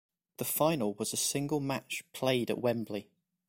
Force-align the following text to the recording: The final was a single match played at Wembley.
The 0.37 0.45
final 0.45 0.95
was 0.95 1.13
a 1.13 1.15
single 1.15 1.59
match 1.59 2.03
played 2.11 2.49
at 2.49 2.57
Wembley. 2.57 3.11